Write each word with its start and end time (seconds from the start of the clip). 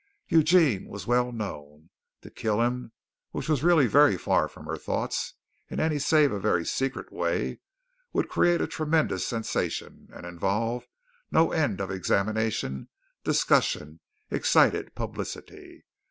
Eugene 0.29 0.87
was 0.87 1.05
well 1.05 1.31
known. 1.31 1.91
To 2.23 2.31
kill 2.31 2.59
him, 2.59 2.91
which 3.29 3.47
was 3.47 3.61
really 3.63 3.85
very 3.85 4.17
far 4.17 4.47
from 4.47 4.65
her 4.65 4.75
thoughts, 4.75 5.35
in 5.69 5.79
any 5.79 5.99
save 5.99 6.31
a 6.31 6.39
very 6.39 6.65
secret 6.65 7.11
way, 7.13 7.59
would 8.11 8.27
create 8.27 8.61
a 8.61 8.65
tremendous 8.65 9.27
sensation 9.27 10.09
and 10.11 10.25
involve 10.25 10.87
no 11.29 11.51
end 11.51 11.79
of 11.79 11.91
examination, 11.91 12.89
discussion, 13.23 13.99
excited 14.31 14.95
publicity. 14.95 15.85